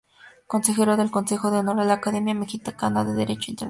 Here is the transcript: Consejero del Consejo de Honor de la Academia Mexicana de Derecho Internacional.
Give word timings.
Consejero 0.47 0.97
del 0.97 1.11
Consejo 1.11 1.51
de 1.51 1.59
Honor 1.59 1.79
de 1.81 1.85
la 1.85 1.93
Academia 1.93 2.33
Mexicana 2.33 3.03
de 3.03 3.13
Derecho 3.13 3.51
Internacional. 3.51 3.59